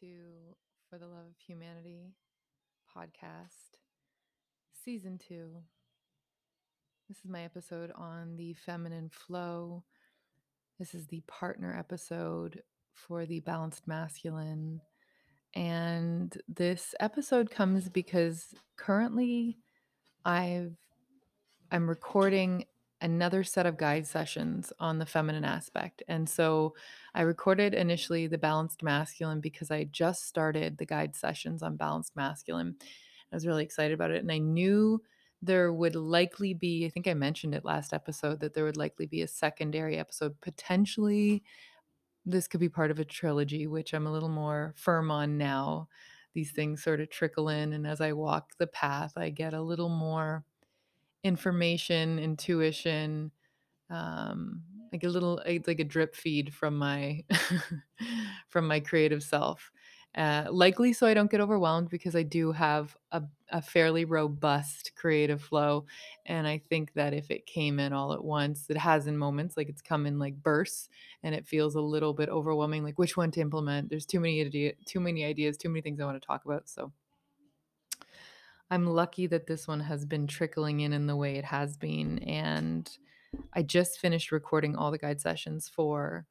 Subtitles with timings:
[0.00, 0.54] to
[0.90, 2.12] For the Love of Humanity
[2.94, 3.78] podcast,
[4.84, 5.62] season two.
[7.08, 9.84] This is my episode on the feminine flow.
[10.78, 12.62] This is the partner episode
[12.92, 14.82] for the balanced masculine.
[15.54, 19.56] And this episode comes because currently
[20.24, 20.76] I've
[21.70, 22.66] I'm recording
[23.00, 26.02] another set of guide sessions on the feminine aspect.
[26.08, 26.74] And so
[27.14, 32.16] I recorded initially the balanced masculine because I just started the guide sessions on balanced
[32.16, 32.76] masculine.
[33.32, 34.22] I was really excited about it.
[34.22, 35.02] And I knew
[35.42, 39.06] there would likely be, I think I mentioned it last episode, that there would likely
[39.06, 40.40] be a secondary episode.
[40.40, 41.42] Potentially,
[42.24, 45.88] this could be part of a trilogy, which I'm a little more firm on now.
[46.32, 47.72] These things sort of trickle in.
[47.72, 50.44] And as I walk the path, I get a little more
[51.26, 53.32] information, intuition,
[53.90, 57.24] um, like a little like a drip feed from my
[58.48, 59.72] from my creative self.
[60.14, 64.92] Uh, likely so I don't get overwhelmed because I do have a, a fairly robust
[64.96, 65.84] creative flow.
[66.24, 69.58] And I think that if it came in all at once, it has in moments
[69.58, 70.88] like it's come in like bursts
[71.22, 73.90] and it feels a little bit overwhelming, like which one to implement.
[73.90, 76.66] There's too many idea, too many ideas, too many things I want to talk about.
[76.68, 76.92] So
[78.70, 82.18] I'm lucky that this one has been trickling in in the way it has been.
[82.20, 82.90] And
[83.52, 86.26] I just finished recording all the guide sessions for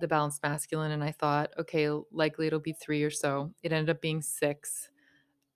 [0.00, 0.90] the balanced masculine.
[0.90, 3.52] And I thought, okay, likely it'll be three or so.
[3.62, 4.90] It ended up being six.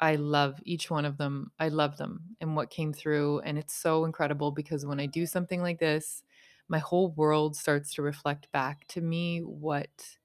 [0.00, 1.50] I love each one of them.
[1.58, 3.40] I love them and what came through.
[3.40, 6.22] And it's so incredible because when I do something like this,
[6.68, 10.18] my whole world starts to reflect back to me what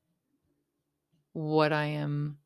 [1.34, 2.38] what I am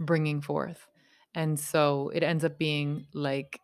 [0.00, 0.86] bringing forth
[1.34, 3.60] and so it ends up being like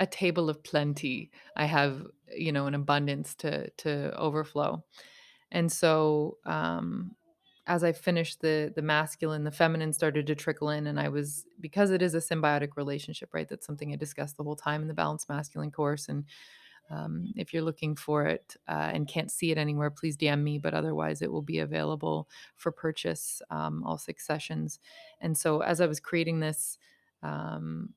[0.00, 1.30] a table of plenty.
[1.56, 4.84] I have, you know, an abundance to to overflow.
[5.50, 7.16] And so um
[7.66, 11.46] as I finished the the masculine, the feminine started to trickle in and I was
[11.60, 13.48] because it is a symbiotic relationship, right?
[13.48, 16.24] That's something I discussed the whole time in the balanced masculine course and
[16.90, 20.58] um, if you're looking for it uh, and can't see it anywhere, please DM me.
[20.58, 24.80] But otherwise, it will be available for purchase, um, all six sessions.
[25.20, 26.78] And so, as I was creating this,
[27.24, 27.94] um,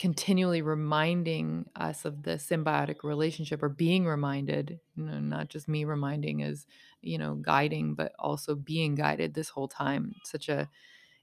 [0.00, 5.84] continually reminding us of the symbiotic relationship or being reminded you know, not just me
[5.84, 6.66] reminding as
[7.00, 10.14] you know guiding but also being guided this whole time.
[10.24, 10.68] Such a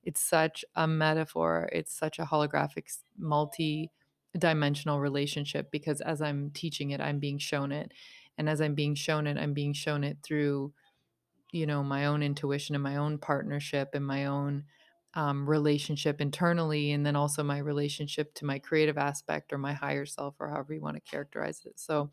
[0.04, 1.70] it's such a metaphor.
[1.74, 3.92] It's such a holographic multi
[4.38, 7.94] dimensional relationship because as i'm teaching it i'm being shown it.
[8.38, 10.74] And as i'm being shown it i'm being shown it through
[11.52, 14.66] you know my own intuition and my own partnership and my own
[15.16, 20.06] um, relationship internally and then also my relationship to my creative aspect or my higher
[20.06, 21.80] self or however you want to characterize it.
[21.80, 22.12] So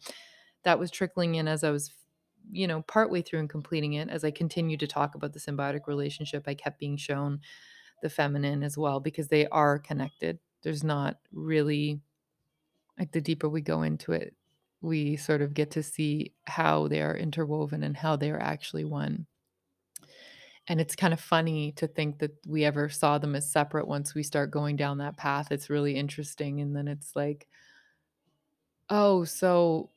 [0.64, 1.92] that was trickling in as i was
[2.50, 4.08] you know partway through and completing it.
[4.08, 7.40] As i continued to talk about the symbiotic relationship i kept being shown
[8.02, 10.38] the feminine as well because they are connected.
[10.62, 12.00] There's not really
[12.98, 14.34] like the deeper we go into it
[14.82, 18.84] we sort of get to see how they are interwoven and how they are actually
[18.84, 19.26] one
[20.68, 24.14] and it's kind of funny to think that we ever saw them as separate once
[24.14, 25.52] we start going down that path.
[25.52, 26.60] It's really interesting.
[26.60, 27.46] And then it's like,
[28.90, 29.90] oh, so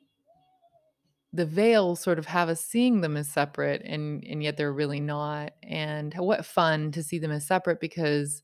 [1.34, 5.00] the veils sort of have us seeing them as separate and and yet they're really
[5.00, 5.54] not.
[5.64, 8.42] And what fun to see them as separate because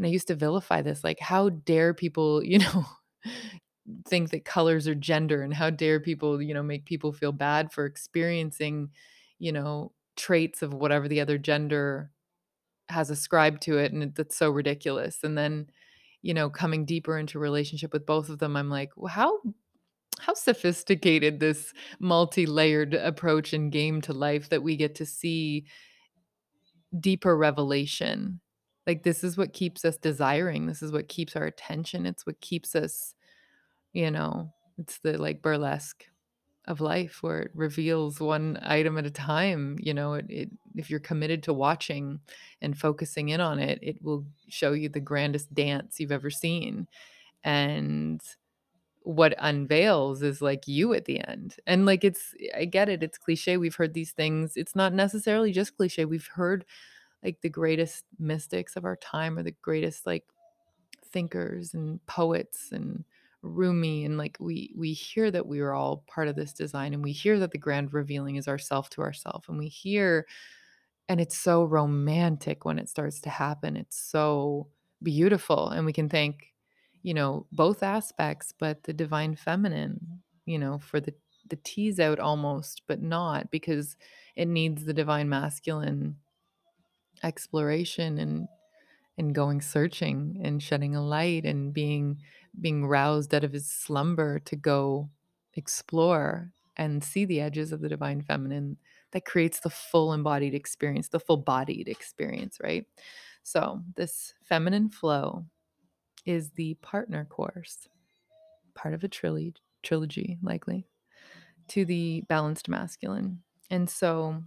[0.00, 2.86] and I used to vilify this, like, how dare people, you know,
[4.08, 7.70] think that colors are gender and how dare people, you know, make people feel bad
[7.70, 8.90] for experiencing,
[9.38, 12.10] you know, traits of whatever the other gender
[12.88, 15.66] has ascribed to it and that's so ridiculous and then
[16.22, 19.38] you know coming deeper into relationship with both of them i'm like well, how
[20.20, 25.64] how sophisticated this multi-layered approach and game to life that we get to see
[26.98, 28.40] deeper revelation.
[28.86, 32.40] Like this is what keeps us desiring this is what keeps our attention it's what
[32.40, 33.14] keeps us
[33.92, 36.06] you know it's the like burlesque
[36.66, 40.90] of life where it reveals one item at a time you know it, it, if
[40.90, 42.20] you're committed to watching
[42.60, 46.86] and focusing in on it it will show you the grandest dance you've ever seen.
[47.42, 48.20] And
[49.02, 51.56] what unveils is like you at the end.
[51.66, 55.52] And like it's i get it it's cliche we've heard these things it's not necessarily
[55.52, 56.64] just cliche we've heard
[57.24, 60.24] like the greatest mystics of our time or the greatest like
[61.12, 63.04] thinkers and poets and
[63.42, 67.02] Rumi and like we we hear that we are all part of this design and
[67.02, 70.26] we hear that the grand revealing is ourself to ourself and we hear
[71.08, 73.76] and it's so romantic when it starts to happen.
[73.76, 74.68] It's so
[75.02, 76.52] beautiful and we can thank
[77.02, 81.14] you know both aspects but the divine feminine you know for the
[81.48, 83.96] the tease out almost but not because
[84.36, 86.16] it needs the divine masculine
[87.22, 88.46] exploration and
[89.18, 92.18] and going searching and shedding a light and being
[92.58, 95.10] being roused out of his slumber to go
[95.54, 98.78] explore and see the edges of the divine feminine
[99.12, 102.86] that creates the full embodied experience, the full bodied experience, right?
[103.42, 105.46] So, this feminine flow
[106.24, 107.88] is the partner course,
[108.74, 110.86] part of a trilogy, trilogy likely,
[111.68, 113.42] to the balanced masculine.
[113.70, 114.42] And so,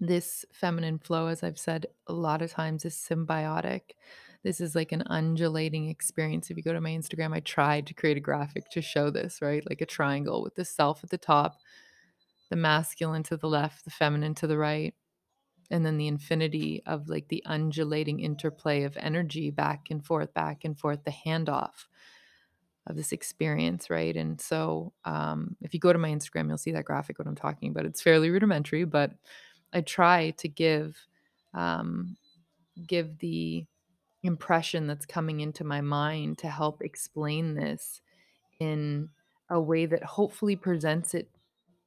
[0.00, 3.92] this feminine flow, as I've said a lot of times, is symbiotic.
[4.46, 6.52] This is like an undulating experience.
[6.52, 9.42] If you go to my Instagram, I tried to create a graphic to show this,
[9.42, 9.68] right?
[9.68, 11.56] Like a triangle with the self at the top,
[12.48, 14.94] the masculine to the left, the feminine to the right,
[15.68, 20.64] and then the infinity of like the undulating interplay of energy back and forth, back
[20.64, 21.86] and forth, the handoff
[22.86, 24.14] of this experience, right?
[24.16, 27.34] And so, um, if you go to my Instagram, you'll see that graphic what I'm
[27.34, 27.84] talking about.
[27.84, 29.10] It's fairly rudimentary, but
[29.72, 30.96] I try to give
[31.52, 32.16] um,
[32.86, 33.66] give the
[34.26, 38.00] impression that's coming into my mind to help explain this
[38.60, 39.10] in
[39.50, 41.30] a way that hopefully presents it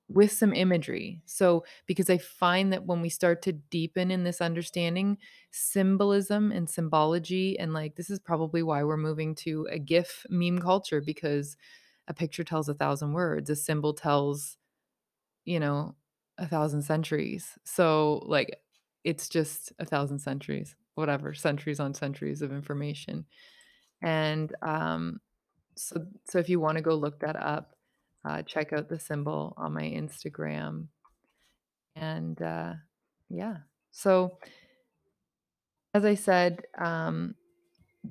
[0.10, 1.22] with some imagery.
[1.26, 5.20] So, because I find that when we start to deepen in this understanding,
[5.52, 10.60] symbolism and symbology, and like this is probably why we're moving to a GIF meme
[10.60, 11.58] culture because
[12.08, 14.58] a picture tells a thousand words, a symbol tells,
[15.46, 15.96] you know,
[16.38, 17.58] a thousand centuries.
[17.64, 18.62] So, like,
[19.04, 23.26] it's just a thousand centuries, whatever, centuries on centuries of information.
[24.02, 25.20] And um,
[25.76, 27.76] so, so if you want to go look that up,
[28.26, 30.88] uh, check out the symbol on my Instagram.
[31.96, 32.74] And uh,
[33.30, 33.58] yeah,
[33.92, 34.38] so
[35.94, 37.36] as I said, um,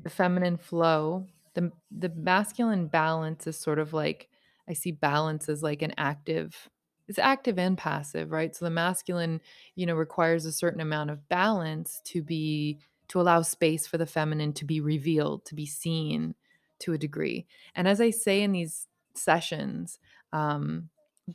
[0.02, 4.28] the feminine flow, the the masculine balance is sort of like
[4.68, 6.68] I see balance as like an active
[7.08, 8.54] it's active and passive, right?
[8.54, 9.40] So the masculine,
[9.74, 12.78] you know, requires a certain amount of balance to be
[13.08, 16.34] to allow space for the feminine to be revealed, to be seen
[16.80, 17.46] to a degree.
[17.74, 19.98] And as I say in these sessions,
[20.32, 20.90] um,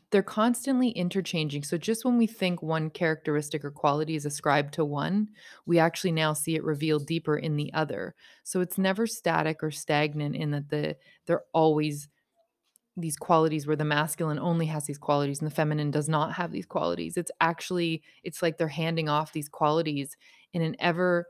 [0.09, 1.63] they're constantly interchanging.
[1.63, 5.29] So just when we think one characteristic or quality is ascribed to one,
[5.65, 8.15] we actually now see it revealed deeper in the other.
[8.43, 12.07] So it's never static or stagnant in that the they're always
[12.95, 16.51] these qualities where the masculine only has these qualities and the feminine does not have
[16.51, 17.17] these qualities.
[17.17, 20.15] It's actually it's like they're handing off these qualities
[20.53, 21.27] in an ever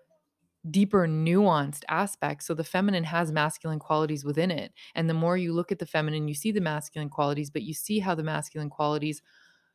[0.70, 2.44] deeper nuanced aspect.
[2.44, 4.74] So the feminine has masculine qualities within it.
[4.96, 7.74] And the more you look at the feminine you see the masculine qualities but you
[7.74, 9.22] see how the masculine qualities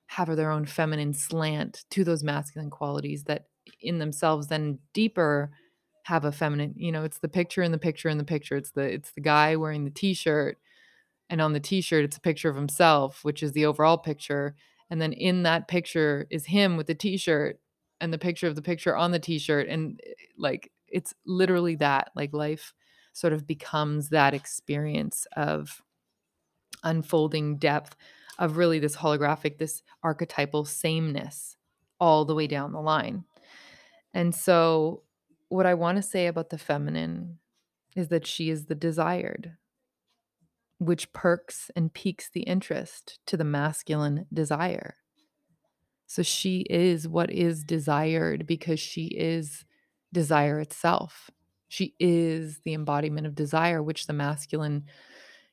[0.07, 3.47] have their own feminine slant to those masculine qualities that
[3.81, 5.51] in themselves then deeper
[6.05, 8.57] have a feminine you know it's the picture in the picture in the picture.
[8.57, 10.59] It's the it's the guy wearing the t-shirt
[11.31, 14.55] and on the t-shirt it's a picture of himself which is the overall picture
[14.91, 17.61] and then in that picture is him with the t-shirt
[18.01, 22.11] and the picture of the picture on the t-shirt and eh, like it's literally that
[22.15, 22.73] like life
[23.13, 25.83] sort of becomes that experience of
[26.85, 27.97] unfolding depth
[28.39, 31.57] of really this holographic this archetypal sameness
[32.01, 33.25] all the way down the line.
[34.15, 35.03] And so
[35.49, 37.39] what i want to say about the feminine
[37.97, 39.57] is that she is the desired
[40.79, 44.97] which perks and piques the interest to the masculine desire
[46.09, 49.67] so she is what is desired because she is
[50.11, 51.31] desire itself.
[51.69, 54.87] She is the embodiment of desire, which the masculine,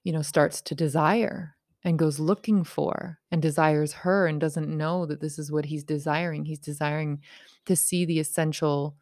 [0.06, 5.06] you know, starts to desire and goes looking for and desires her and doesn't know
[5.06, 6.46] that this is what he's desiring.
[6.46, 7.20] He's desiring
[7.66, 8.96] to see the essential,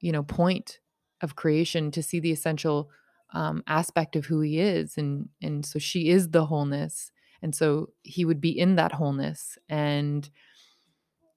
[0.00, 0.80] you know, point
[1.20, 2.88] of creation, to see the essential
[3.36, 4.96] um, aspect of who he is.
[4.96, 7.12] And and so she is the wholeness.
[7.42, 9.58] And so he would be in that wholeness.
[9.68, 10.28] And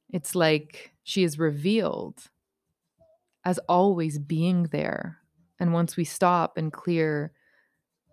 [0.10, 2.30] it's like she is revealed
[3.44, 5.18] as always being there.
[5.60, 7.34] And once we stop and clear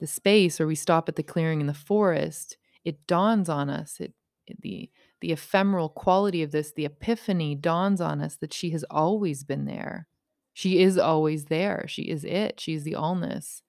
[0.00, 4.00] the space or we stop at the clearing in the forest, it dawns on us.
[4.00, 4.12] It,
[4.48, 4.90] it, the
[5.20, 9.64] the ephemeral quality of this, the epiphany dawns on us that she has always been
[9.64, 10.08] there.
[10.52, 11.86] She is always there.
[11.88, 12.60] She is it.
[12.60, 13.62] She is the allness.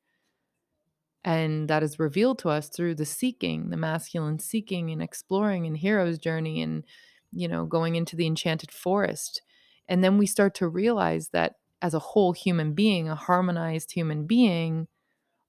[1.28, 5.78] And that is revealed to us through the seeking, the masculine seeking and exploring and
[5.78, 6.86] hero's journey and,
[7.34, 9.42] you know, going into the enchanted forest
[9.88, 14.26] and then we start to realize that as a whole human being, a harmonized human
[14.26, 14.88] being,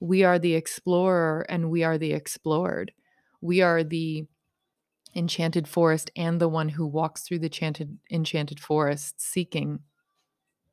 [0.01, 2.93] we are the explorer and we are the explored.
[3.41, 4.27] We are the
[5.15, 9.81] enchanted forest and the one who walks through the enchanted, enchanted forest seeking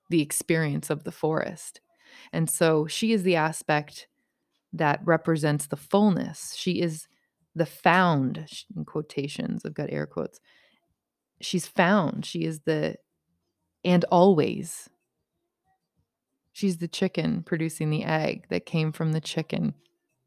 [0.09, 1.81] the experience of the forest.
[2.31, 4.07] And so she is the aspect
[4.77, 6.55] that represents the fullness.
[6.57, 7.07] She is
[7.55, 10.39] the found, in quotations, I've got air quotes.
[11.41, 12.25] She's found.
[12.25, 12.97] She is the
[13.83, 14.89] and always.
[16.51, 19.73] She's the chicken producing the egg that came from the chicken.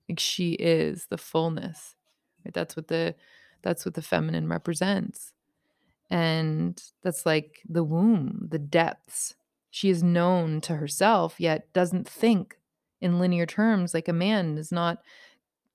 [0.09, 1.97] Like she is the fullness.
[2.45, 2.55] Right?
[2.55, 3.15] That's what the
[3.63, 5.33] that's what the feminine represents.
[6.11, 9.35] And that's like the womb, the depths.
[9.71, 12.58] She is known to herself, yet doesn't think
[13.01, 14.99] in linear terms like a man is not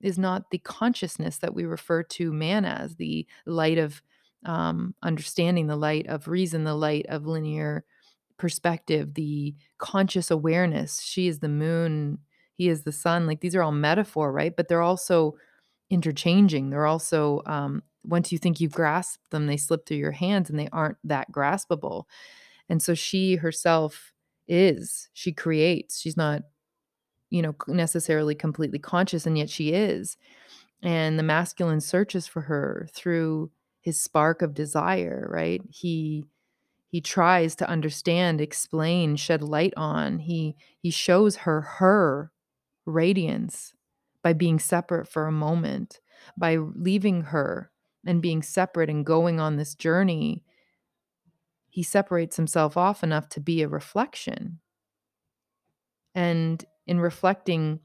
[0.00, 4.02] is not the consciousness that we refer to man as the light of
[4.44, 7.84] um, understanding the light of reason the light of linear
[8.36, 12.18] perspective the conscious awareness she is the moon
[12.56, 14.54] he is the sun like these are all metaphor right?
[14.56, 15.36] But they're also
[15.90, 20.50] interchanging they're also um, once you think you've grasped them they slip through your hands
[20.50, 22.04] and they aren't that graspable.
[22.68, 24.12] And so she herself
[24.46, 26.42] is she creates she's not
[27.30, 30.16] you know necessarily completely conscious and yet she is
[30.82, 33.50] and the masculine searches for her through
[33.80, 35.62] his spark of desire right?
[35.70, 36.26] He
[36.88, 40.20] he tries to understand explain shed light on.
[40.20, 42.30] He he shows her her
[42.86, 43.74] radiance
[44.22, 46.00] by being separate for a moment
[46.36, 47.70] by leaving her
[48.06, 50.44] and being separate and going on this journey.
[51.68, 54.60] He separates himself off enough to be a reflection.
[56.14, 57.80] And in reflecting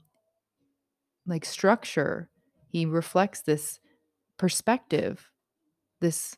[1.25, 2.29] like structure
[2.67, 3.79] he reflects this
[4.37, 5.31] perspective
[5.99, 6.37] this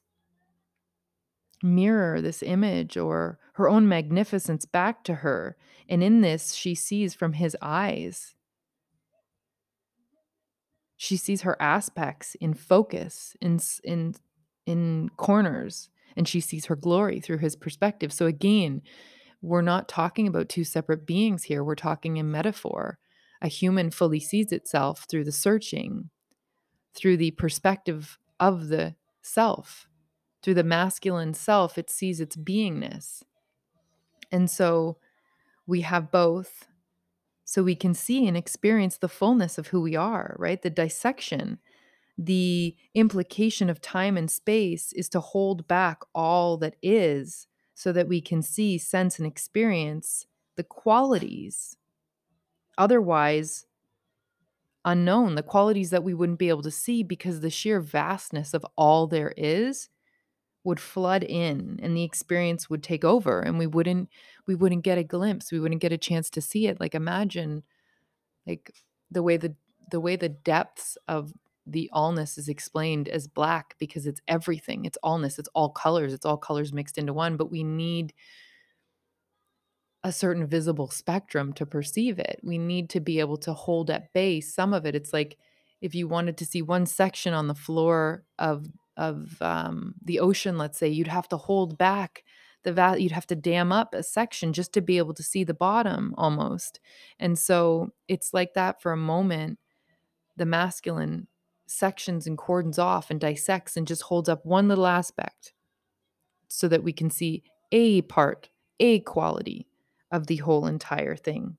[1.64, 5.56] mirror this image or her own magnificence back to her.
[5.90, 8.36] And in this she sees from his eyes.
[10.98, 14.16] She sees her aspects in focus in in
[14.66, 18.14] in corners and she sees her glory through his perspective.
[18.14, 18.82] So again
[19.42, 23.00] we're not talking about two separate beings here we're talking in metaphor.
[23.42, 26.10] A human fully sees itself through the searching
[26.94, 29.88] through the perspective of the self.
[30.44, 33.24] Through the masculine self it sees its beingness.
[34.32, 34.98] And so
[35.66, 36.68] we have both
[37.44, 40.62] so we can see and experience the fullness of who we are, right?
[40.62, 41.60] The dissection,
[42.18, 47.48] the implication of time and space is to hold back all that is
[47.82, 51.78] so that we can see, sense, and experience the qualities
[52.78, 53.66] otherwise
[54.86, 58.64] unknown, the qualities that we wouldn't be able to see because the sheer vastness of
[58.78, 59.90] all there is
[60.64, 64.10] would flood in and the experience would take over and we wouldn't
[64.46, 66.80] we wouldn't get a glimpse we wouldn't get a chance to see it.
[66.80, 67.64] Like imagine
[68.46, 68.72] like
[69.10, 69.56] the way the
[69.90, 71.34] the way the depths of
[71.72, 76.26] the allness is explained as black because it's everything it's allness it's all colors it's
[76.26, 78.14] all colors mixed into one but we need
[80.04, 84.12] a certain visible spectrum to perceive it we need to be able to hold at
[84.14, 85.38] bay some of it it's like
[85.82, 90.58] if you wanted to see one section on the floor of of um, the ocean,
[90.58, 92.24] let's say, you'd have to hold back
[92.64, 95.44] the val you'd have to dam up a section just to be able to see
[95.44, 96.80] the bottom almost.
[97.20, 99.58] And so it's like that for a moment.
[100.38, 101.28] The masculine
[101.72, 105.54] sections and cordons off and dissects and just holds up one little aspect
[106.48, 108.50] so that we can see a part,
[108.80, 109.68] a quality
[110.12, 111.58] of the whole entire thing.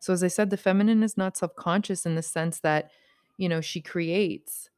[0.00, 2.90] So, as I said, the feminine is not self conscious in the sense that,
[3.38, 4.70] you know, she creates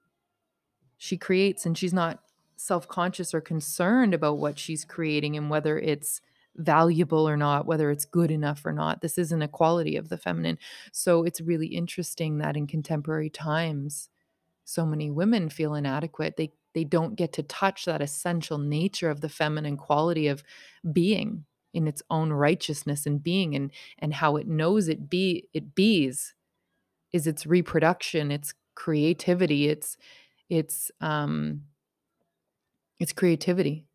[1.04, 2.20] she creates and she's not
[2.56, 6.22] self-conscious or concerned about what she's creating and whether it's
[6.56, 10.18] valuable or not whether it's good enough or not this is an equality of the
[10.18, 10.58] feminine.
[10.92, 14.08] So it's really interesting that in contemporary times
[14.64, 16.36] so many women feel inadequate.
[16.36, 20.42] They they don't get to touch that essential nature of the feminine quality of
[20.92, 25.74] being in its own righteousness and being and and how it knows it be it
[25.74, 26.34] bees
[27.12, 29.96] is its reproduction its creativity its
[30.48, 31.62] it's um
[32.98, 33.86] it's creativity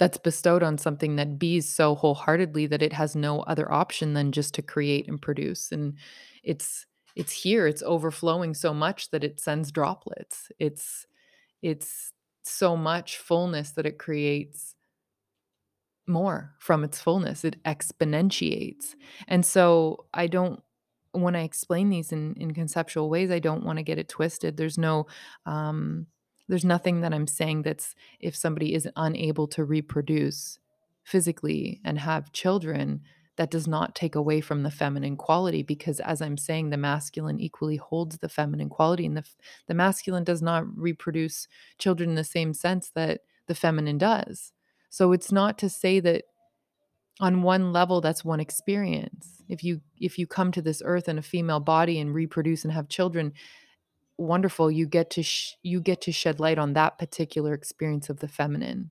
[0.00, 4.32] that's bestowed on something that bees so wholeheartedly that it has no other option than
[4.32, 5.94] just to create and produce and
[6.42, 10.50] it's it's here it's overflowing so much that it sends droplets.
[10.58, 11.06] It's
[11.62, 14.74] it's so much fullness that it creates
[16.06, 17.44] more from its fullness.
[17.44, 18.94] It exponentiates.
[19.28, 20.62] And so i don't
[21.12, 24.56] when I explain these in in conceptual ways, I don't want to get it twisted.
[24.56, 25.06] There's no
[25.46, 26.06] um
[26.50, 30.58] there's nothing that I'm saying that's if somebody is unable to reproduce
[31.04, 33.02] physically and have children,
[33.36, 37.40] that does not take away from the feminine quality because as I'm saying the masculine
[37.40, 39.24] equally holds the feminine quality and the
[39.66, 41.46] the masculine does not reproduce
[41.78, 44.52] children in the same sense that the feminine does.
[44.90, 46.24] So it's not to say that
[47.20, 51.16] on one level that's one experience if you if you come to this earth in
[51.16, 53.32] a female body and reproduce and have children
[54.20, 58.20] wonderful you get to sh- you get to shed light on that particular experience of
[58.20, 58.90] the feminine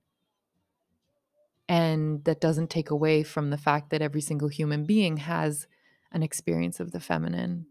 [1.68, 5.68] And that doesn't take away from the fact that every single human being has
[6.10, 7.66] an experience of the feminine,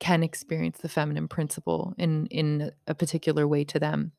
[0.00, 4.10] can experience the feminine principle in in a particular way to them.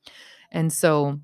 [0.52, 1.20] And so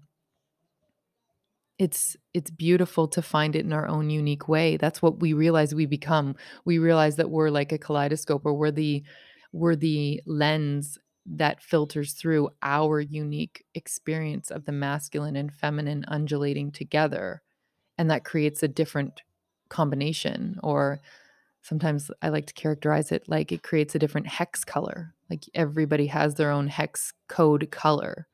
[1.77, 4.77] it's it's beautiful to find it in our own unique way.
[4.77, 6.35] That's what we realize we become.
[6.63, 9.03] We realize that we're like a kaleidoscope or we're the
[9.51, 16.71] we're the lens that filters through our unique experience of the masculine and feminine undulating
[16.71, 17.41] together
[17.97, 19.21] and that creates a different
[19.69, 20.99] combination or
[21.61, 25.13] sometimes I like to characterize it like it creates a different hex color.
[25.29, 28.27] Like everybody has their own hex code color.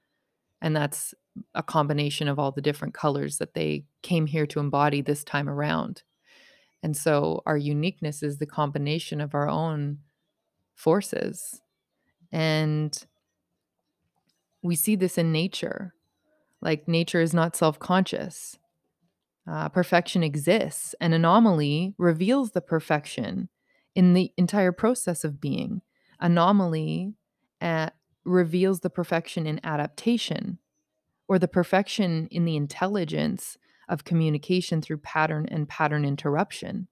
[0.61, 1.13] And that's
[1.53, 5.47] a combination of all the different colors that they came here to embody this time
[5.49, 6.03] around.
[6.81, 9.99] And so our uniqueness is the combination of our own
[10.73, 11.61] forces.
[12.31, 12.97] And
[14.61, 15.93] we see this in nature.
[16.61, 18.57] Like nature is not self conscious.
[19.49, 23.47] Uh, perfection exists, and anomaly reveals the perfection
[23.95, 25.81] in the entire process of being.
[26.19, 27.13] Anomaly
[27.61, 27.89] uh,
[28.25, 30.59] reveals the perfection in adaptation
[31.27, 33.57] or the perfection in the intelligence
[33.87, 36.87] of communication through pattern and pattern interruption.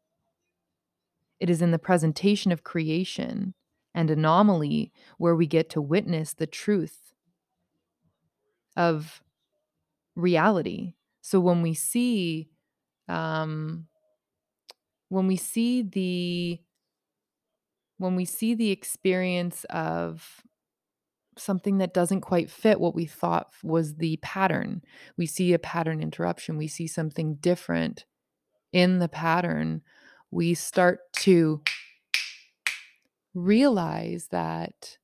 [1.39, 3.53] It is in the presentation of creation
[3.95, 7.13] and anomaly where we get to witness the truth
[8.75, 9.23] of
[10.15, 10.93] reality.
[11.21, 12.49] So when we see
[13.07, 13.87] um
[15.09, 16.59] when we see the
[17.97, 20.41] when we see the experience of
[21.37, 24.81] something that doesn't quite fit what we thought was the pattern.
[25.17, 28.05] We see a pattern interruption, we see something different
[28.73, 29.81] in the pattern.
[30.31, 31.61] We start to
[33.35, 34.97] realize that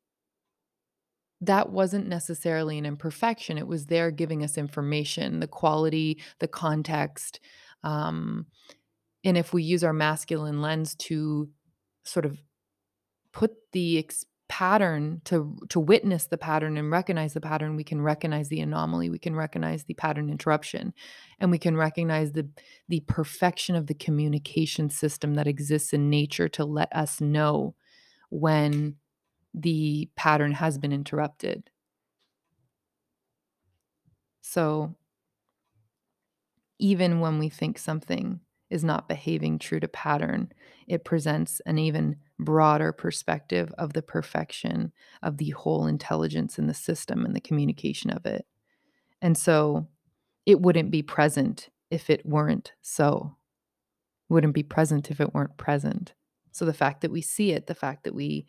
[1.41, 3.57] that wasn't necessarily an imperfection.
[3.57, 7.39] It was there giving us information, the quality, the context.
[7.83, 8.45] Um,
[9.23, 11.49] and if we use our masculine lens to
[12.05, 12.39] sort of
[13.33, 18.01] put the ex- pattern to to witness the pattern and recognize the pattern we can
[18.01, 20.93] recognize the anomaly we can recognize the pattern interruption
[21.39, 22.45] and we can recognize the
[22.89, 27.73] the perfection of the communication system that exists in nature to let us know
[28.31, 28.95] when
[29.53, 31.69] the pattern has been interrupted
[34.41, 34.95] so
[36.79, 38.39] even when we think something
[38.71, 40.51] is not behaving true to pattern
[40.87, 44.91] it presents an even broader perspective of the perfection
[45.21, 48.45] of the whole intelligence in the system and the communication of it.
[49.21, 49.87] And so
[50.45, 53.37] it wouldn't be present if it weren't so.
[54.27, 56.13] Wouldn't be present if it weren't present.
[56.51, 58.45] So the fact that we see it, the fact that we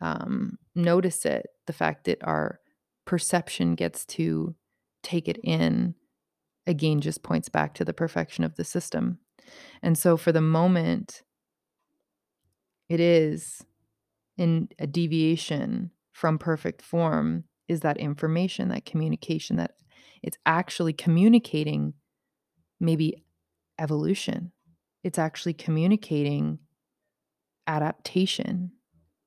[0.00, 2.60] um, notice it, the fact that our
[3.04, 4.54] perception gets to
[5.02, 5.94] take it in,
[6.66, 9.18] again, just points back to the perfection of the system.
[9.82, 11.22] And so for the moment,
[12.88, 13.64] it is
[14.36, 19.72] in a deviation from perfect form is that information, that communication, that
[20.22, 21.94] it's actually communicating
[22.80, 23.24] maybe
[23.78, 24.52] evolution.
[25.04, 26.58] It's actually communicating
[27.66, 28.72] adaptation.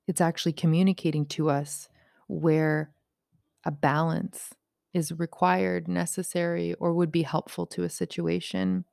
[0.07, 1.89] It's actually communicating to us
[2.27, 2.91] where
[3.65, 4.53] a balance
[4.93, 8.85] is required, necessary, or would be helpful to a situation.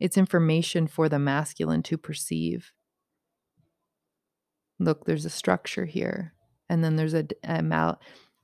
[0.00, 2.72] It's information for the masculine to perceive
[4.78, 6.34] look, there's a structure here.
[6.68, 8.00] And then there's a, a mal,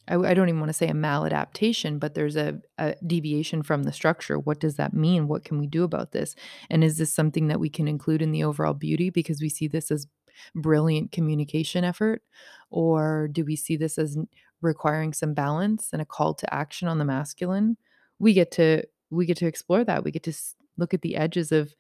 [0.08, 3.84] I, I, don't even want to say a maladaptation, but there's a, a deviation from
[3.84, 4.38] the structure.
[4.38, 5.28] What does that mean?
[5.28, 6.34] What can we do about this?
[6.68, 9.68] And is this something that we can include in the overall beauty because we see
[9.68, 10.06] this as
[10.54, 12.22] brilliant communication effort?
[12.70, 14.18] Or do we see this as
[14.62, 17.76] requiring some balance and a call to action on the masculine?
[18.18, 20.04] We get to we get to explore that.
[20.04, 20.32] We get to
[20.76, 21.74] look at the edges of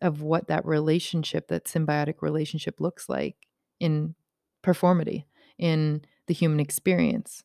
[0.00, 3.36] of what that relationship, that symbiotic relationship looks like
[3.80, 4.14] in
[4.62, 5.26] performity
[5.58, 7.44] in the human experience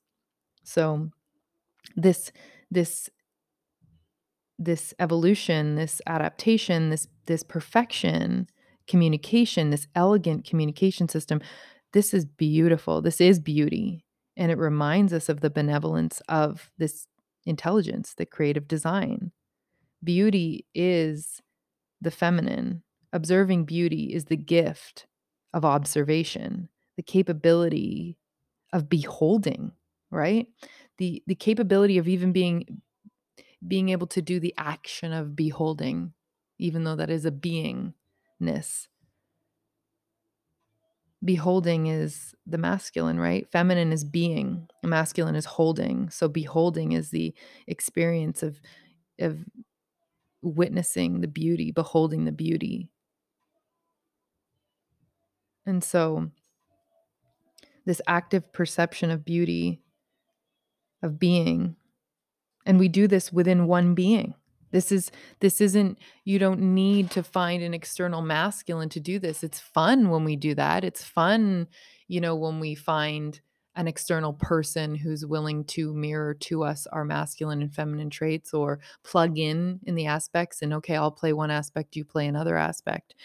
[0.69, 1.09] so
[1.95, 2.31] this
[2.69, 3.09] this
[4.59, 8.47] this evolution this adaptation this this perfection
[8.89, 11.39] communication this elegant communication system
[11.93, 14.03] this is beautiful this is beauty
[14.39, 17.07] and it reminds us of the benevolence of this
[17.45, 19.31] intelligence the creative design.
[20.03, 21.41] Beauty is
[21.99, 22.83] the feminine.
[23.11, 25.07] Observing beauty is the gift
[25.53, 28.17] of observation, the capability
[28.71, 29.71] of beholding,
[30.11, 30.47] right?
[30.99, 32.81] The the capability of even being
[33.67, 36.13] being able to do the action of beholding,
[36.59, 37.31] even though that is a
[38.41, 38.87] beingness.
[41.23, 43.45] Beholding is the masculine, right?
[43.51, 46.09] Feminine is being, masculine is holding.
[46.09, 47.33] So beholding is the
[47.67, 48.59] experience of
[49.19, 49.43] of
[50.41, 52.89] witnessing the beauty, beholding the beauty.
[55.65, 56.31] And so,
[57.85, 59.81] this active perception of beauty,
[61.03, 61.75] of being,
[62.65, 64.35] and we do this within one being.
[64.71, 69.43] This is this isn't you don't need to find an external masculine to do this.
[69.43, 70.83] It's fun when we do that.
[70.83, 71.67] It's fun,
[72.07, 73.39] you know, when we find
[73.75, 78.79] an external person who's willing to mirror to us our masculine and feminine traits or
[79.03, 83.15] plug in in the aspects and okay, I'll play one aspect, you play another aspect.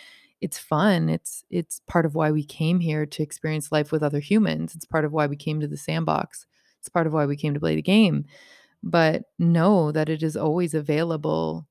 [0.40, 1.08] It's fun.
[1.08, 4.74] It's it's part of why we came here to experience life with other humans.
[4.74, 6.46] It's part of why we came to the sandbox.
[6.78, 8.26] It's part of why we came to play the game
[8.84, 11.66] but know that it is always available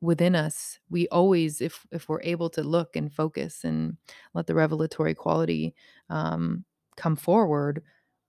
[0.00, 0.80] within us.
[0.90, 3.96] We always if if we're able to look and focus and
[4.34, 5.74] let the revelatory quality
[6.10, 6.64] um,
[6.96, 7.82] come forward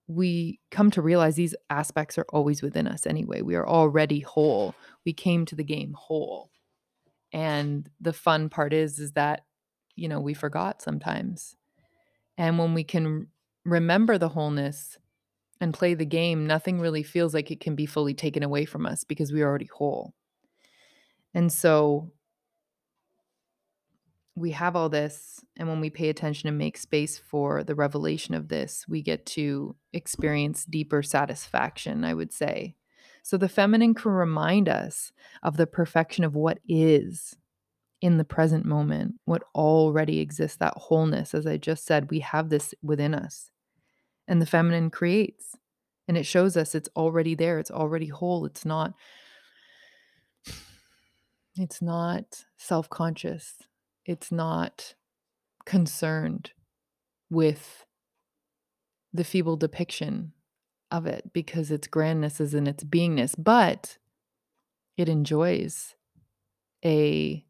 [0.08, 3.42] we come to realize these aspects are always within us anyway.
[3.42, 4.74] We are already whole.
[5.04, 6.50] We came to the game whole.
[7.32, 9.44] And the fun part is is that
[9.96, 11.56] you know we forgot sometimes.
[12.38, 13.28] And when we can
[13.64, 14.96] remember the wholeness
[15.60, 18.86] and play the game, nothing really feels like it can be fully taken away from
[18.86, 20.12] us because we're already whole.
[21.34, 22.12] And so
[24.34, 25.40] we have all this.
[25.56, 29.24] And when we pay attention and make space for the revelation of this, we get
[29.26, 32.76] to experience deeper satisfaction, I would say.
[33.22, 35.10] So the feminine can remind us
[35.42, 37.36] of the perfection of what is
[38.00, 41.34] in the present moment, what already exists, that wholeness.
[41.34, 43.50] As I just said, we have this within us.
[44.28, 45.56] And the feminine creates
[46.08, 48.94] and it shows us it's already there it's already whole it's not
[51.56, 53.54] it's not self-conscious
[54.04, 54.94] it's not
[55.64, 56.52] concerned
[57.30, 57.84] with
[59.12, 60.32] the feeble depiction
[60.90, 63.98] of it because its grandness is in its beingness but
[64.96, 65.94] it enjoys
[66.84, 67.44] a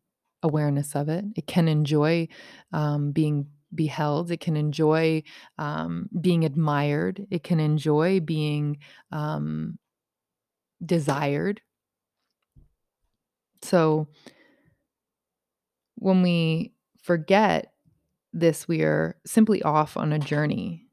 [0.47, 1.25] awareness of it.
[1.35, 2.29] It can enjoy
[2.73, 4.31] um, being beheld.
[4.31, 5.23] It can enjoy
[5.59, 7.27] um, being admired.
[7.31, 8.79] It can enjoy being
[9.13, 9.79] um,
[10.85, 11.61] desired.
[13.63, 14.09] So
[15.97, 17.73] when we forget
[18.33, 20.87] this, we are simply off on a journey.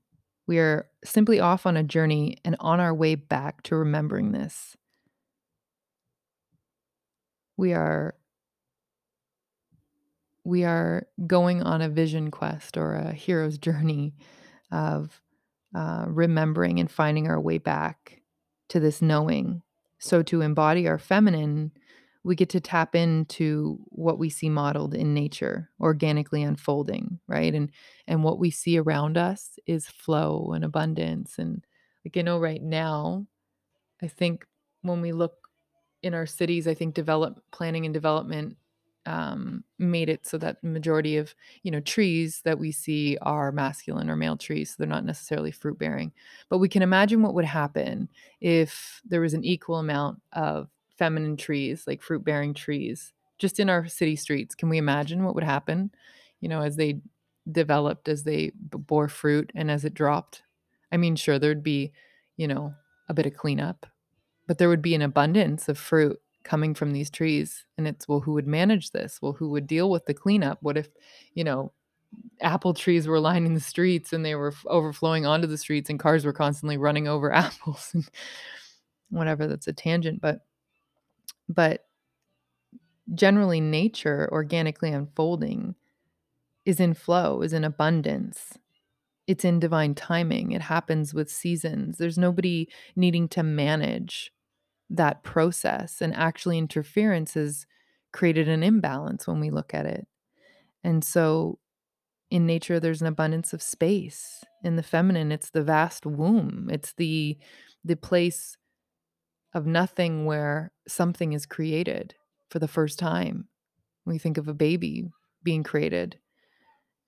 [0.48, 4.76] We are simply off on a journey and on our way back to remembering this.
[7.58, 8.16] We are
[10.44, 14.16] we are going on a vision quest or a hero's journey
[14.72, 15.22] of
[15.76, 18.22] uh, remembering and finding our way back
[18.70, 19.62] to this knowing.
[20.00, 21.72] So, to embody our feminine,
[22.24, 27.54] we get to tap into what we see modeled in nature, organically unfolding, right?
[27.54, 27.72] And
[28.08, 31.38] and what we see around us is flow and abundance.
[31.38, 31.66] And
[32.04, 33.28] like you know, right now,
[34.02, 34.46] I think
[34.82, 35.34] when we look
[36.02, 38.58] in our cities, I think develop planning and development
[39.06, 44.10] um, made it so that majority of you know trees that we see are masculine
[44.10, 46.12] or male trees so they're not necessarily fruit bearing.
[46.50, 48.10] But we can imagine what would happen
[48.42, 53.70] if there was an equal amount of feminine trees like fruit bearing trees just in
[53.70, 54.56] our city streets.
[54.56, 55.92] Can we imagine what would happen
[56.40, 57.00] you know as they
[57.52, 60.44] developed as they bore fruit and as it dropped?
[60.92, 61.92] I mean sure there'd be
[62.38, 62.74] you know
[63.10, 63.86] a bit of cleanup
[64.48, 68.20] but there would be an abundance of fruit coming from these trees and it's well
[68.20, 69.20] who would manage this?
[69.22, 70.60] Well who would deal with the cleanup?
[70.62, 70.90] What if
[71.34, 71.72] you know
[72.42, 76.26] apple trees were lining the streets and they were overflowing onto the streets and cars
[76.26, 78.08] were constantly running over apples and
[79.10, 80.42] whatever that's a tangent but
[81.50, 81.88] but
[83.14, 85.76] generally nature organically unfolding
[86.66, 88.58] is in flow is in abundance.
[89.28, 90.52] It's in divine timing.
[90.52, 91.98] It happens with seasons.
[91.98, 94.34] There's nobody needing to manage
[94.94, 97.66] that process and actually interference has
[98.14, 100.08] created an imbalance when we look at it.
[100.84, 101.60] And so
[102.30, 104.44] in nature there's an abundance of space.
[104.64, 106.70] In the feminine it's the vast womb.
[106.72, 107.38] It's the
[107.84, 108.56] the place
[109.54, 112.16] of nothing where something is created
[112.50, 113.48] for the first time.
[114.06, 115.10] We think of a baby
[115.44, 116.18] being created.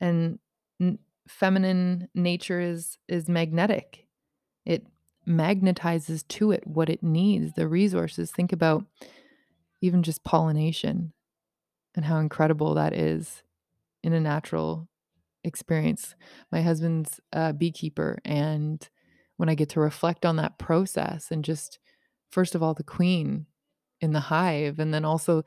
[0.01, 0.39] And
[0.81, 4.07] n- feminine nature is is magnetic.
[4.65, 4.85] It
[5.27, 8.31] magnetizes to it what it needs, the resources.
[8.31, 8.85] Think about
[9.81, 11.13] even just pollination
[11.95, 13.43] and how incredible that is
[14.03, 14.87] in a natural
[15.43, 16.15] experience.
[16.51, 18.87] My husband's a beekeeper, and
[19.37, 21.79] when I get to reflect on that process and just,
[22.29, 23.45] first of all, the queen
[24.01, 25.43] in the hive, and then also,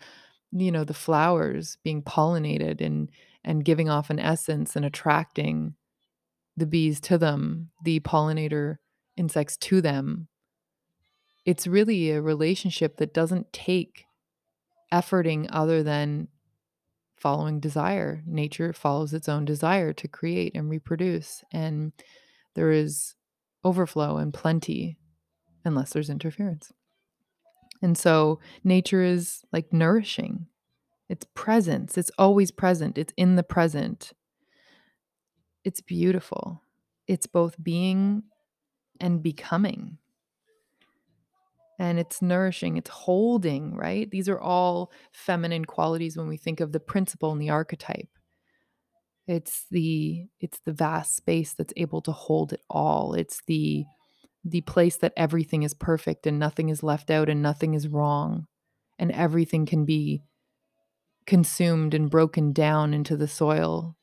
[0.52, 3.10] you know, the flowers being pollinated and
[3.44, 5.74] and giving off an essence and attracting
[6.56, 8.78] the bees to them, the pollinator
[9.18, 10.28] insects to them.
[11.44, 14.04] It's really a relationship that doesn't take
[14.92, 16.28] efforting other than
[17.16, 18.22] following desire.
[18.26, 21.42] Nature follows its own desire to create and reproduce.
[21.52, 21.92] And
[22.54, 23.14] there is
[23.64, 24.98] overflow and plenty
[25.64, 26.72] unless there's interference.
[27.82, 30.46] And so nature is like nourishing.
[31.08, 31.96] It's presence.
[31.96, 32.98] It's always present.
[32.98, 34.12] It's in the present.
[35.64, 36.62] It's beautiful.
[37.06, 38.24] It's both being
[39.00, 39.98] and becoming.
[41.78, 44.10] And it's nourishing, it's holding, right?
[44.10, 48.08] These are all feminine qualities when we think of the principle and the archetype.
[49.28, 53.14] It's the it's the vast space that's able to hold it all.
[53.14, 53.84] It's the
[54.44, 58.46] the place that everything is perfect and nothing is left out and nothing is wrong
[58.98, 60.22] and everything can be
[61.26, 63.96] consumed and broken down into the soil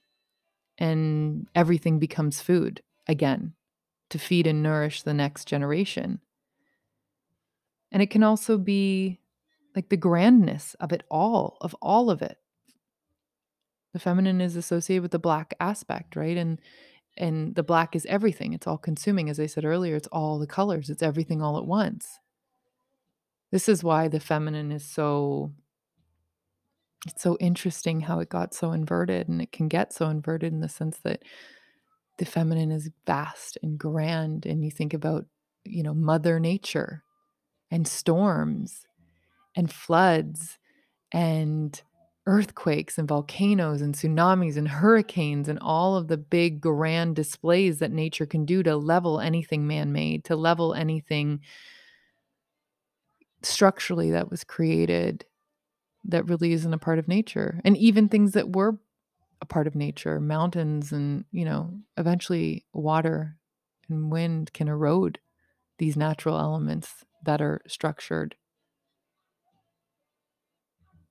[0.77, 3.53] and everything becomes food again
[4.09, 6.19] to feed and nourish the next generation.
[7.91, 9.19] And it can also be
[9.75, 12.37] like the grandness of it all, of all of it.
[13.93, 16.37] The feminine is associated with the black aspect, right?
[16.37, 16.59] And
[17.17, 18.51] and the black is everything.
[18.51, 21.65] It's all consuming as I said earlier, it's all the colors, it's everything all at
[21.65, 22.19] once.
[23.51, 25.53] This is why the feminine is so
[27.07, 30.59] it's so interesting how it got so inverted and it can get so inverted in
[30.59, 31.23] the sense that
[32.17, 35.25] the feminine is vast and grand and you think about
[35.63, 37.03] you know mother nature
[37.71, 38.85] and storms
[39.55, 40.57] and floods
[41.11, 41.81] and
[42.27, 47.91] earthquakes and volcanoes and tsunamis and hurricanes and all of the big grand displays that
[47.91, 51.39] nature can do to level anything man made, to level anything
[53.43, 55.23] structurally that was created
[56.03, 57.61] that really isn't a part of nature.
[57.63, 58.79] And even things that were
[59.41, 63.37] a part of nature, mountains and, you know, eventually water
[63.89, 65.19] and wind can erode
[65.77, 68.35] these natural elements that are structured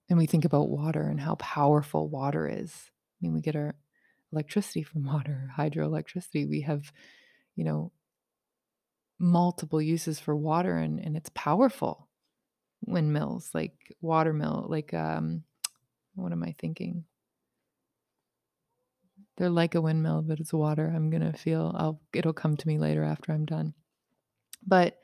[0.09, 2.73] and we think about water and how powerful water is.
[2.87, 3.75] I mean, we get our
[4.33, 6.49] electricity from water, hydroelectricity.
[6.49, 6.93] We have,
[7.57, 7.93] you know,
[9.19, 12.09] multiple uses for water and, and it's powerful.
[12.87, 15.45] Windmills, like watermill, like um
[16.15, 17.05] what am I thinking?
[19.37, 20.93] They're like a windmill, but it's water.
[20.95, 23.75] I'm gonna feel I'll it'll come to me later after I'm done.
[24.67, 24.99] But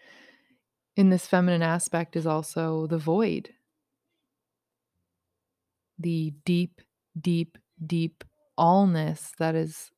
[0.97, 3.51] in this feminine aspect is also the void
[6.01, 6.81] the deep,
[7.21, 8.25] deep, deep
[8.59, 9.91] allness that is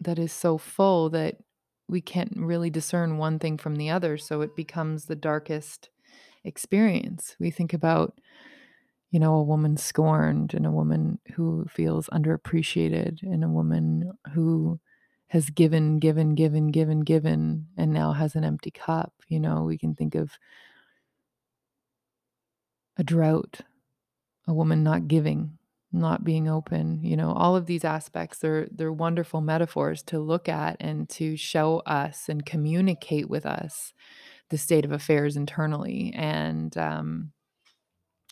[0.00, 1.36] that is so full that
[1.88, 5.90] we can't really discern one thing from the other so it becomes the darkest
[6.44, 8.18] experience we think about
[9.10, 14.78] you know a woman scorned and a woman who feels underappreciated and a woman who
[15.28, 19.78] has given given given given given and now has an empty cup you know we
[19.78, 20.38] can think of
[22.96, 23.60] a drought,
[24.46, 25.58] a woman not giving,
[25.92, 30.48] not being open, you know, all of these aspects they're they're wonderful metaphors to look
[30.48, 33.92] at and to show us and communicate with us
[34.50, 37.32] the state of affairs internally and um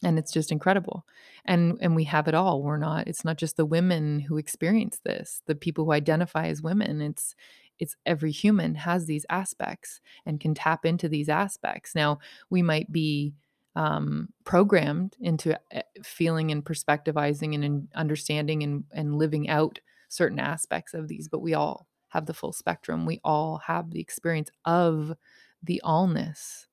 [0.02, 1.06] and it's just incredible.
[1.44, 2.62] And and we have it all.
[2.62, 5.42] We're not it's not just the women who experience this.
[5.46, 7.34] The people who identify as women it's
[7.78, 11.94] it's every human has these aspects and can tap into these aspects.
[11.94, 12.18] Now
[12.50, 13.34] we might be
[13.74, 19.78] um, programmed into eh, feeling and perspectivizing and understanding and, and living out
[20.08, 23.04] certain aspects of these, but we all have the full spectrum.
[23.04, 25.14] We all have the experience of
[25.62, 26.65] the allness,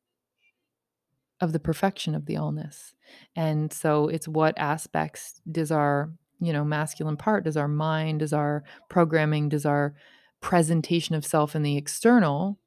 [1.43, 2.93] of the perfection of the allness.
[3.35, 8.33] And so it's what aspects does our, you know, masculine part, does our mind, does
[8.33, 9.93] our programming, does our
[10.39, 12.59] presentation of self in the external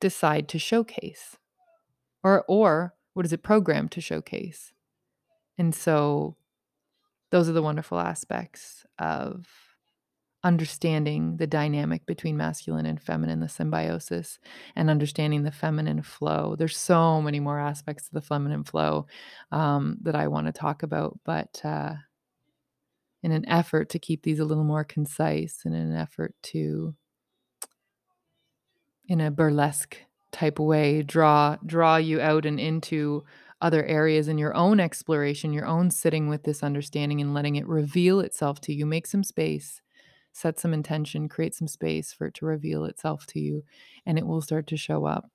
[0.00, 1.36] decide to showcase?
[2.24, 4.72] Or, or what is it programmed to showcase?
[5.58, 6.36] And so
[7.30, 9.46] those are the wonderful aspects of
[10.44, 14.38] understanding the dynamic between masculine and feminine, the symbiosis,
[14.74, 16.56] and understanding the feminine flow.
[16.56, 19.06] There's so many more aspects to the feminine flow
[19.52, 21.94] um, that I want to talk about, but uh,
[23.22, 26.94] in an effort to keep these a little more concise, and in an effort to,
[29.06, 29.98] in a burlesque
[30.32, 33.22] type way draw draw you out and into
[33.60, 37.68] other areas in your own exploration your own sitting with this understanding and letting it
[37.68, 39.82] reveal itself to you make some space
[40.32, 43.62] set some intention create some space for it to reveal itself to you
[44.06, 45.30] and it will start to show up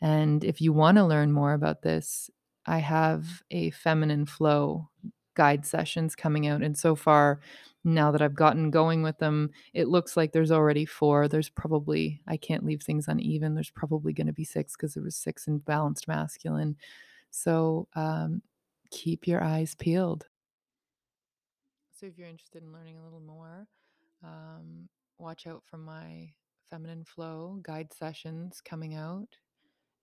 [0.00, 2.30] and if you want to learn more about this
[2.66, 4.88] i have a feminine flow
[5.34, 7.40] guide sessions coming out and so far
[7.84, 11.28] now that I've gotten going with them, it looks like there's already four.
[11.28, 13.54] There's probably, I can't leave things uneven.
[13.54, 16.76] There's probably going to be six because there was six in balanced masculine.
[17.30, 18.42] So um,
[18.90, 20.26] keep your eyes peeled.
[21.98, 23.66] So if you're interested in learning a little more,
[24.22, 26.32] um, watch out for my
[26.70, 29.28] feminine flow guide sessions coming out.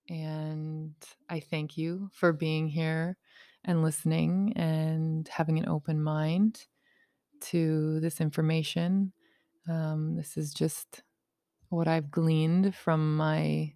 [0.08, 0.94] And
[1.28, 3.16] I thank you for being here
[3.64, 6.66] and listening and having an open mind
[7.40, 9.12] to this information.
[9.68, 11.02] Um, this is just
[11.68, 13.74] what I've gleaned from my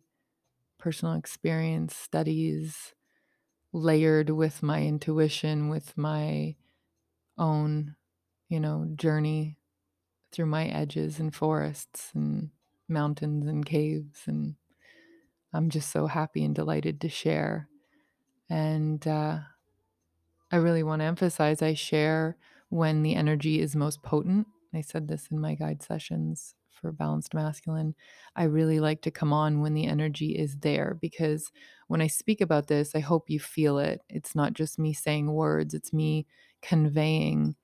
[0.79, 2.95] personal experience, studies,
[3.73, 6.55] layered with my intuition, with my
[7.37, 7.97] own,
[8.49, 9.57] you know, journey
[10.33, 12.51] through my edges and forests and
[12.89, 14.21] mountains and caves.
[14.27, 14.57] And
[15.53, 17.69] I'm just so happy and delighted to share.
[18.49, 19.41] And uh,
[20.53, 22.37] I really want to emphasize I share
[22.69, 24.47] when the energy is most potent.
[24.75, 27.95] I said this in my guide sessions for Balanced Masculine.
[28.37, 31.51] I really like to come on when the energy is there because
[31.89, 34.01] when I speak about this, I hope you feel it.
[34.09, 36.27] It's not just me saying words, it's me
[36.63, 37.57] conveying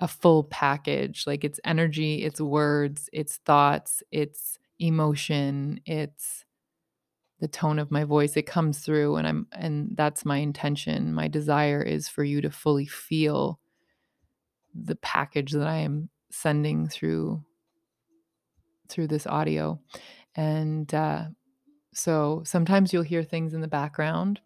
[0.00, 1.24] a full package.
[1.26, 6.44] Like it's energy, it's words, it's thoughts, it's emotion, it's
[7.40, 11.28] the tone of my voice it comes through and i'm and that's my intention my
[11.28, 13.60] desire is for you to fully feel
[14.74, 17.42] the package that i am sending through
[18.88, 19.78] through this audio
[20.34, 21.24] and uh,
[21.94, 24.40] so sometimes you'll hear things in the background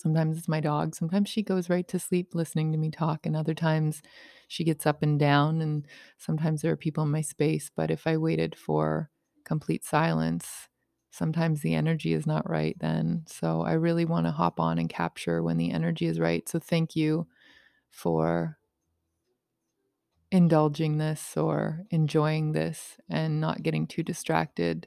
[0.00, 3.36] sometimes it's my dog sometimes she goes right to sleep listening to me talk and
[3.36, 4.02] other times
[4.48, 5.86] she gets up and down and
[6.18, 9.10] sometimes there are people in my space but if i waited for
[9.44, 10.68] complete silence
[11.10, 13.24] sometimes the energy is not right then.
[13.26, 16.48] So I really want to hop on and capture when the energy is right.
[16.48, 17.26] So thank you
[17.90, 18.58] for
[20.30, 24.86] indulging this or enjoying this and not getting too distracted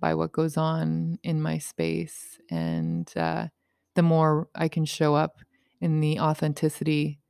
[0.00, 2.38] by what goes on in my space.
[2.50, 3.48] And uh,
[3.94, 5.38] the more I can show up
[5.80, 7.20] in the authenticity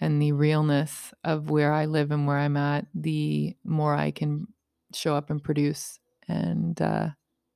[0.00, 4.48] and the realness of where I live and where I'm at, the more I can
[4.92, 5.98] show up and produce.
[6.26, 7.10] And uh,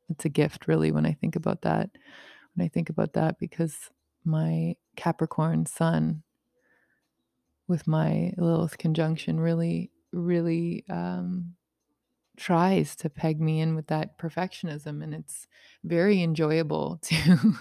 [0.08, 1.90] it's a gift really when I think about that.
[2.54, 3.90] When I think about that because
[4.24, 6.22] my Capricorn sun
[7.66, 11.54] with my Lilith conjunction really, really um,
[12.38, 15.46] tries to peg me in with that perfectionism and it's
[15.84, 17.54] very enjoyable to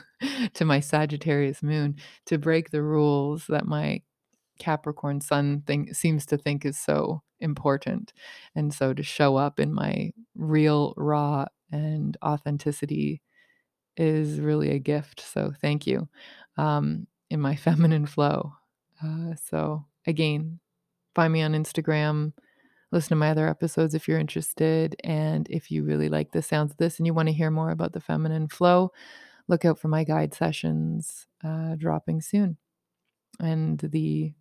[0.54, 4.02] to my Sagittarius moon to break the rules that my
[4.60, 8.14] Capricorn sun thing seems to think is so important
[8.56, 13.22] and so to show up in my real raw and authenticity
[13.98, 15.22] is really a gift.
[15.22, 16.08] So thank you
[16.58, 18.54] um, in my feminine flow.
[19.04, 20.60] Uh, so again,
[21.16, 22.34] find me on Instagram.
[22.92, 24.96] Listen to my other episodes if you're interested.
[25.04, 27.72] And if you really like the sounds of this and you want to hear more
[27.72, 28.92] about the feminine flow,
[29.48, 32.58] look out for my guide sessions uh, dropping soon.
[33.40, 34.34] And the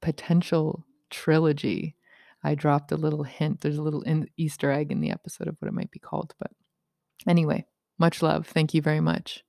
[0.00, 1.96] potential trilogy.
[2.42, 3.60] I dropped a little hint.
[3.60, 4.04] There's a little
[4.36, 6.34] Easter egg in the episode of what it might be called.
[6.38, 6.52] But
[7.28, 7.66] anyway,
[7.98, 8.46] much love.
[8.46, 9.44] Thank you very much.